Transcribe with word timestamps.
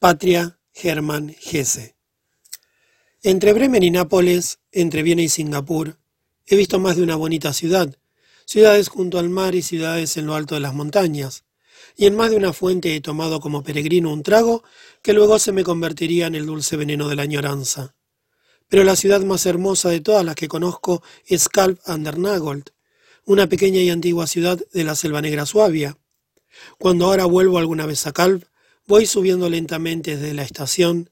Patria 0.00 0.60
Germán 0.72 1.34
Gese. 1.40 1.96
Entre 3.20 3.52
Bremen 3.52 3.82
y 3.82 3.90
Nápoles, 3.90 4.60
entre 4.70 5.02
Viena 5.02 5.22
y 5.22 5.28
Singapur, 5.28 5.98
he 6.46 6.54
visto 6.54 6.78
más 6.78 6.96
de 6.96 7.02
una 7.02 7.16
bonita 7.16 7.52
ciudad, 7.52 7.98
ciudades 8.44 8.86
junto 8.90 9.18
al 9.18 9.28
mar 9.28 9.56
y 9.56 9.62
ciudades 9.62 10.16
en 10.16 10.26
lo 10.26 10.36
alto 10.36 10.54
de 10.54 10.60
las 10.60 10.72
montañas, 10.72 11.46
y 11.96 12.06
en 12.06 12.14
más 12.14 12.30
de 12.30 12.36
una 12.36 12.52
fuente 12.52 12.94
he 12.94 13.00
tomado 13.00 13.40
como 13.40 13.64
peregrino 13.64 14.12
un 14.12 14.22
trago 14.22 14.62
que 15.02 15.14
luego 15.14 15.40
se 15.40 15.50
me 15.50 15.64
convertiría 15.64 16.28
en 16.28 16.36
el 16.36 16.46
dulce 16.46 16.76
veneno 16.76 17.08
de 17.08 17.16
la 17.16 17.22
añoranza. 17.22 17.96
Pero 18.68 18.84
la 18.84 18.94
ciudad 18.94 19.22
más 19.22 19.46
hermosa 19.46 19.88
de 19.88 20.00
todas 20.00 20.24
las 20.24 20.36
que 20.36 20.46
conozco 20.46 21.02
es 21.26 21.48
Kalb 21.48 21.80
an 21.86 22.04
der 22.04 22.18
Nagold, 22.18 22.70
una 23.24 23.48
pequeña 23.48 23.80
y 23.80 23.90
antigua 23.90 24.28
ciudad 24.28 24.60
de 24.72 24.84
la 24.84 24.94
Selva 24.94 25.22
Negra 25.22 25.44
Suabia. 25.44 25.98
Cuando 26.78 27.06
ahora 27.06 27.24
vuelvo 27.24 27.58
alguna 27.58 27.84
vez 27.84 28.06
a 28.06 28.12
Kalb, 28.12 28.46
voy 28.88 29.06
subiendo 29.06 29.48
lentamente 29.48 30.16
desde 30.16 30.34
la 30.34 30.42
estación, 30.42 31.10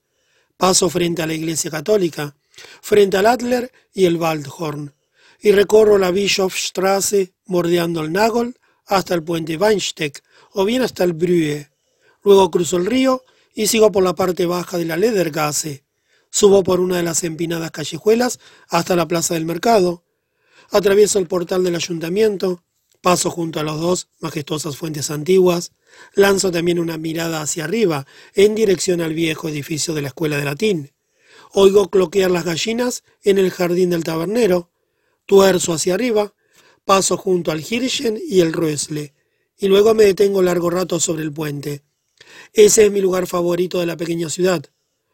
paso 0.57 0.91
frente 0.91 1.23
a 1.23 1.27
la 1.27 1.35
iglesia 1.35 1.71
católica, 1.71 2.35
frente 2.81 3.19
al 3.19 3.27
Adler 3.27 3.71
y 3.93 4.07
el 4.07 4.17
Waldhorn, 4.17 4.95
y 5.41 5.53
recorro 5.53 5.99
la 5.99 6.11
Bischofstrasse 6.11 7.35
bordeando 7.45 8.01
el 8.01 8.13
Nagol 8.13 8.59
hasta 8.87 9.15
el 9.15 9.23
puente 9.23 9.57
Weinsteck 9.57 10.25
o 10.53 10.65
bien 10.65 10.83
hasta 10.83 11.05
el 11.05 11.13
Brühe. 11.13 11.71
Luego 12.25 12.51
cruzo 12.51 12.79
el 12.79 12.87
río 12.87 13.23
y 13.55 13.67
sigo 13.67 13.93
por 13.93 14.03
la 14.03 14.15
parte 14.15 14.47
baja 14.47 14.79
de 14.79 14.87
la 14.87 14.97
Ledergasse. 14.97 15.85
Subo 16.31 16.65
por 16.65 16.81
una 16.81 16.97
de 16.97 17.03
las 17.03 17.23
empinadas 17.23 17.71
callejuelas 17.71 18.41
hasta 18.69 18.97
la 18.97 19.07
plaza 19.07 19.35
del 19.35 19.45
mercado, 19.45 20.07
Atravieso 20.71 21.19
el 21.19 21.29
portal 21.29 21.63
del 21.63 21.77
ayuntamiento, 21.77 22.65
paso 23.07 23.31
junto 23.31 23.61
a 23.61 23.63
las 23.63 23.79
dos 23.79 24.09
majestuosas 24.19 24.77
fuentes 24.77 25.13
antiguas, 25.13 25.71
lanzo 26.15 26.51
también 26.51 26.81
una 26.81 26.99
mirada 26.99 27.41
hacia 27.41 27.63
arriba, 27.63 28.05
en 28.35 28.57
dirección 28.57 29.01
al 29.01 29.15
viejo 29.15 29.49
edificio 29.49 29.95
de 29.95 30.03
la 30.03 30.09
escuela 30.09 30.39
de 30.39 30.45
latín. 30.45 30.93
Oigo 31.53 31.89
cloquear 31.89 32.33
las 32.33 32.45
gallinas 32.45 33.05
en 33.23 33.39
el 33.39 33.53
jardín 33.53 33.91
del 33.91 34.03
tabernero, 34.03 34.73
tuerzo 35.25 35.73
hacia 35.73 35.95
arriba, 35.95 36.35
paso 36.85 37.17
junto 37.17 37.53
al 37.53 37.61
Hirschen 37.61 38.21
y 38.29 38.41
el 38.41 38.53
Ruesle, 38.53 39.15
y 39.57 39.69
luego 39.69 39.95
me 39.95 40.03
detengo 40.03 40.43
largo 40.43 40.69
rato 40.69 40.99
sobre 40.99 41.23
el 41.23 41.33
puente. 41.33 41.85
Ese 42.55 42.87
es 42.87 42.91
mi 42.91 43.01
lugar 43.01 43.29
favorito 43.29 43.79
de 43.79 43.87
la 43.87 43.97
pequeña 43.97 44.31
ciudad. 44.31 44.67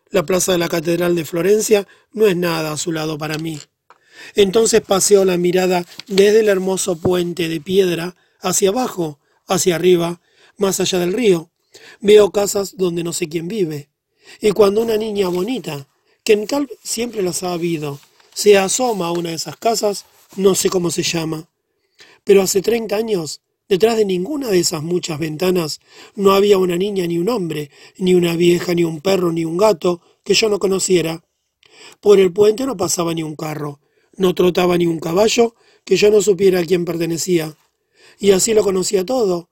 La 0.09 0.25
plaza 0.25 0.53
de 0.53 0.59
la 0.59 0.71
Catedral 0.71 1.15
de 1.15 1.27
Florencia 1.27 1.87
no 2.11 2.27
es 2.27 2.39
nada 2.39 2.73
a 2.73 2.79
su 2.79 2.91
lado 2.91 3.19
para 3.19 3.37
mí. 3.37 3.61
Entonces 4.35 4.81
paseo 4.81 5.25
la 5.25 5.37
mirada 5.37 5.85
desde 6.07 6.41
el 6.41 6.49
hermoso 6.49 6.97
puente 6.97 7.49
de 7.49 7.61
piedra 7.61 8.17
hacia 8.41 8.71
abajo, 8.71 9.19
hacia 9.47 9.77
arriba, 9.77 10.21
más 10.57 10.81
allá 10.81 10.99
del 10.99 11.13
río. 11.13 11.51
Veo 12.01 12.31
casas 12.31 12.77
donde 12.77 13.05
no 13.05 13.13
sé 13.13 13.29
quién 13.29 13.49
vive. 13.49 13.91
Y 14.41 14.53
cuando 14.53 14.83
una 14.83 14.97
niña 14.97 15.29
bonita, 15.29 15.89
que 16.25 16.35
en 16.35 16.47
Calv 16.47 16.69
siempre 16.83 17.23
las 17.23 17.43
ha 17.43 17.53
habido, 17.53 18.01
se 18.35 18.57
asoma 18.57 19.09
a 19.09 19.13
una 19.13 19.31
de 19.31 19.37
esas 19.37 19.57
casas, 19.57 20.07
no 20.37 20.55
sé 20.55 20.71
cómo 20.71 20.91
se 20.91 21.03
llama. 21.03 21.49
Pero 22.25 22.43
hace 22.43 22.63
treinta 22.63 22.97
años, 22.97 23.41
detrás 23.69 23.97
de 23.97 24.05
ninguna 24.05 24.49
de 24.49 24.61
esas 24.61 24.83
muchas 24.83 25.19
ventanas, 25.19 25.81
no 26.15 26.33
había 26.33 26.59
una 26.59 26.77
niña 26.77 27.07
ni 27.07 27.19
un 27.19 27.29
hombre, 27.29 27.71
ni 27.97 28.15
una 28.15 28.37
vieja, 28.37 28.75
ni 28.75 28.85
un 28.85 29.01
perro, 29.01 29.33
ni 29.33 29.45
un 29.45 29.57
gato, 29.57 30.01
que 30.25 30.35
yo 30.35 30.49
no 30.49 30.59
conociera. 30.59 31.25
Por 32.01 32.21
el 32.21 32.33
puente 32.33 32.65
no 32.65 32.77
pasaba 32.77 33.13
ni 33.15 33.23
un 33.23 33.35
carro, 33.35 33.81
no 34.17 34.35
trotaba 34.35 34.77
ni 34.77 34.87
un 34.87 34.99
caballo 34.99 35.55
que 35.85 35.97
yo 35.97 36.11
no 36.11 36.21
supiera 36.21 36.61
a 36.61 36.65
quién 36.65 36.85
pertenecía. 36.85 37.57
Y 38.19 38.33
así 38.33 38.55
lo 38.55 38.63
conocía 38.63 39.05
todo. 39.05 39.49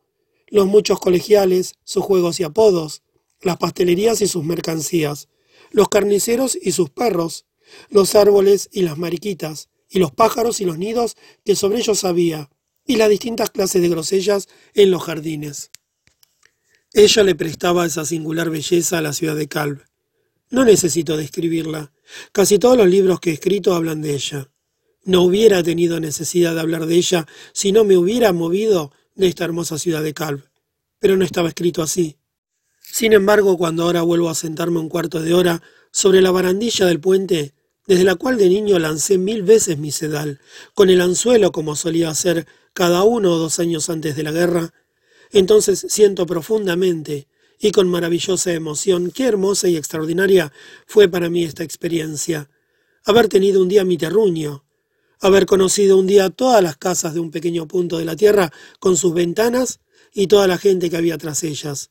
Los 0.48 0.66
muchos 0.66 1.00
colegiales, 1.00 1.74
sus 1.84 2.04
juegos 2.04 2.40
y 2.40 2.44
apodos, 2.44 3.02
las 3.40 3.56
pastelerías 3.56 4.20
y 4.20 4.26
sus 4.26 4.44
mercancías, 4.44 5.28
los 5.70 5.88
carniceros 5.88 6.58
y 6.60 6.72
sus 6.72 6.90
perros, 6.90 7.46
los 7.88 8.14
árboles 8.14 8.68
y 8.72 8.82
las 8.82 8.98
mariquitas, 8.98 9.68
y 9.88 9.98
los 9.98 10.12
pájaros 10.12 10.60
y 10.60 10.64
los 10.64 10.78
nidos 10.78 11.16
que 11.44 11.56
sobre 11.56 11.78
ellos 11.78 12.04
había, 12.04 12.50
y 12.86 12.96
las 12.96 13.08
distintas 13.08 13.50
clases 13.50 13.82
de 13.82 13.88
grosellas 13.88 14.48
en 14.74 14.90
los 14.90 15.02
jardines. 15.02 15.70
Ella 16.92 17.22
le 17.22 17.34
prestaba 17.34 17.86
esa 17.86 18.04
singular 18.04 18.50
belleza 18.50 18.98
a 18.98 19.02
la 19.02 19.12
ciudad 19.12 19.36
de 19.36 19.48
Calv. 19.48 19.84
No 20.50 20.64
necesito 20.64 21.16
describirla. 21.16 21.92
Casi 22.32 22.58
todos 22.58 22.76
los 22.76 22.88
libros 22.88 23.20
que 23.20 23.30
he 23.30 23.34
escrito 23.34 23.74
hablan 23.74 24.02
de 24.02 24.14
ella. 24.14 24.49
No 25.04 25.22
hubiera 25.22 25.62
tenido 25.62 25.98
necesidad 26.00 26.54
de 26.54 26.60
hablar 26.60 26.86
de 26.86 26.96
ella 26.96 27.26
si 27.52 27.72
no 27.72 27.84
me 27.84 27.96
hubiera 27.96 28.32
movido 28.32 28.92
de 29.14 29.28
esta 29.28 29.44
hermosa 29.44 29.78
ciudad 29.78 30.02
de 30.02 30.14
Calv. 30.14 30.50
Pero 30.98 31.16
no 31.16 31.24
estaba 31.24 31.48
escrito 31.48 31.82
así. 31.82 32.18
Sin 32.80 33.12
embargo, 33.12 33.56
cuando 33.56 33.84
ahora 33.84 34.02
vuelvo 34.02 34.28
a 34.28 34.34
sentarme 34.34 34.78
un 34.78 34.88
cuarto 34.88 35.20
de 35.20 35.32
hora 35.32 35.62
sobre 35.92 36.20
la 36.20 36.30
barandilla 36.30 36.86
del 36.86 37.00
puente, 37.00 37.54
desde 37.86 38.04
la 38.04 38.16
cual 38.16 38.36
de 38.36 38.48
niño 38.48 38.78
lancé 38.78 39.18
mil 39.18 39.42
veces 39.42 39.78
mi 39.78 39.90
sedal, 39.90 40.40
con 40.74 40.90
el 40.90 41.00
anzuelo 41.00 41.52
como 41.52 41.76
solía 41.76 42.10
hacer 42.10 42.46
cada 42.72 43.02
uno 43.02 43.32
o 43.32 43.38
dos 43.38 43.58
años 43.58 43.90
antes 43.90 44.16
de 44.16 44.22
la 44.22 44.32
guerra, 44.32 44.72
entonces 45.32 45.86
siento 45.88 46.26
profundamente 46.26 47.28
y 47.58 47.72
con 47.72 47.88
maravillosa 47.88 48.52
emoción 48.52 49.10
qué 49.10 49.26
hermosa 49.26 49.68
y 49.68 49.76
extraordinaria 49.76 50.52
fue 50.86 51.08
para 51.08 51.30
mí 51.30 51.44
esta 51.44 51.62
experiencia. 51.62 52.50
Haber 53.04 53.28
tenido 53.28 53.62
un 53.62 53.68
día 53.68 53.84
mi 53.84 53.96
terruño, 53.96 54.64
haber 55.20 55.46
conocido 55.46 55.98
un 55.98 56.06
día 56.06 56.30
todas 56.30 56.62
las 56.62 56.76
casas 56.76 57.14
de 57.14 57.20
un 57.20 57.30
pequeño 57.30 57.68
punto 57.68 57.98
de 57.98 58.04
la 58.04 58.16
tierra 58.16 58.52
con 58.78 58.96
sus 58.96 59.12
ventanas 59.12 59.80
y 60.12 60.26
toda 60.26 60.46
la 60.46 60.58
gente 60.58 60.90
que 60.90 60.96
había 60.96 61.18
tras 61.18 61.42
ellas. 61.44 61.90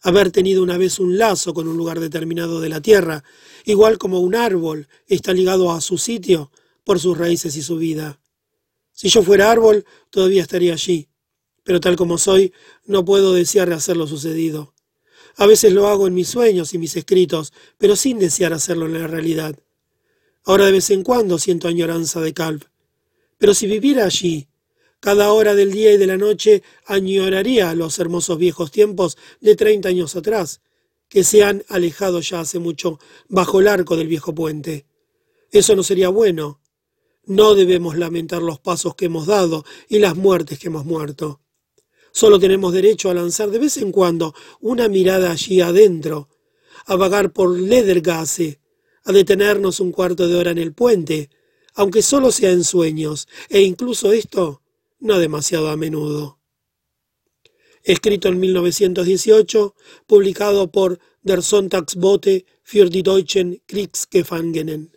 Haber 0.00 0.30
tenido 0.30 0.62
una 0.62 0.78
vez 0.78 0.98
un 0.98 1.18
lazo 1.18 1.54
con 1.54 1.68
un 1.68 1.76
lugar 1.76 2.00
determinado 2.00 2.60
de 2.60 2.68
la 2.68 2.80
tierra, 2.80 3.24
igual 3.64 3.98
como 3.98 4.20
un 4.20 4.34
árbol 4.34 4.88
está 5.06 5.32
ligado 5.32 5.72
a 5.72 5.80
su 5.80 5.98
sitio 5.98 6.50
por 6.84 6.98
sus 6.98 7.18
raíces 7.18 7.56
y 7.56 7.62
su 7.62 7.76
vida. 7.76 8.20
Si 8.92 9.08
yo 9.08 9.22
fuera 9.22 9.50
árbol, 9.50 9.84
todavía 10.10 10.42
estaría 10.42 10.72
allí, 10.72 11.08
pero 11.64 11.80
tal 11.80 11.96
como 11.96 12.18
soy, 12.18 12.52
no 12.84 13.04
puedo 13.04 13.32
desear 13.32 13.68
rehacer 13.68 13.96
lo 13.96 14.06
sucedido. 14.06 14.74
A 15.36 15.46
veces 15.46 15.72
lo 15.72 15.88
hago 15.88 16.06
en 16.06 16.14
mis 16.14 16.28
sueños 16.28 16.74
y 16.74 16.78
mis 16.78 16.96
escritos, 16.96 17.52
pero 17.78 17.96
sin 17.96 18.18
desear 18.18 18.52
hacerlo 18.52 18.86
en 18.86 18.94
la 18.94 19.06
realidad. 19.06 19.56
Ahora 20.44 20.66
de 20.66 20.72
vez 20.72 20.90
en 20.90 21.02
cuando 21.02 21.38
siento 21.38 21.68
añoranza 21.68 22.20
de 22.20 22.34
Calv. 22.34 22.68
Pero 23.38 23.54
si 23.54 23.66
viviera 23.66 24.04
allí, 24.04 24.48
cada 24.98 25.32
hora 25.32 25.54
del 25.54 25.72
día 25.72 25.92
y 25.92 25.96
de 25.96 26.06
la 26.06 26.16
noche 26.16 26.62
añoraría 26.86 27.74
los 27.74 27.98
hermosos 27.98 28.38
viejos 28.38 28.70
tiempos 28.70 29.18
de 29.40 29.56
treinta 29.56 29.88
años 29.88 30.16
atrás, 30.16 30.60
que 31.08 31.24
se 31.24 31.44
han 31.44 31.64
alejado 31.68 32.20
ya 32.20 32.40
hace 32.40 32.58
mucho 32.58 32.98
bajo 33.28 33.60
el 33.60 33.68
arco 33.68 33.96
del 33.96 34.08
viejo 34.08 34.34
puente. 34.34 34.86
Eso 35.50 35.76
no 35.76 35.82
sería 35.82 36.08
bueno. 36.08 36.60
No 37.24 37.54
debemos 37.54 37.98
lamentar 37.98 38.42
los 38.42 38.58
pasos 38.58 38.94
que 38.94 39.04
hemos 39.04 39.26
dado 39.26 39.64
y 39.88 39.98
las 39.98 40.16
muertes 40.16 40.58
que 40.58 40.68
hemos 40.68 40.84
muerto. 40.84 41.40
Solo 42.12 42.40
tenemos 42.40 42.72
derecho 42.72 43.10
a 43.10 43.14
lanzar 43.14 43.50
de 43.50 43.58
vez 43.58 43.76
en 43.76 43.92
cuando 43.92 44.34
una 44.60 44.88
mirada 44.88 45.30
allí 45.30 45.60
adentro, 45.60 46.30
a 46.86 46.96
vagar 46.96 47.32
por 47.32 47.58
Ledergasse, 47.58 48.61
a 49.04 49.12
detenernos 49.12 49.80
un 49.80 49.92
cuarto 49.92 50.28
de 50.28 50.36
hora 50.36 50.50
en 50.50 50.58
el 50.58 50.72
puente, 50.72 51.30
aunque 51.74 52.02
solo 52.02 52.30
sea 52.30 52.50
en 52.50 52.64
sueños, 52.64 53.28
e 53.48 53.62
incluso 53.62 54.12
esto 54.12 54.62
no 55.00 55.18
demasiado 55.18 55.68
a 55.68 55.76
menudo. 55.76 56.38
Escrito 57.82 58.28
en 58.28 58.38
1918, 58.38 59.74
publicado 60.06 60.70
por 60.70 61.00
Der 61.22 61.42
Sonntagsbote 61.42 62.46
für 62.62 62.88
die 62.88 63.02
deutschen 63.02 63.60
Kriegsgefangenen. 63.66 64.96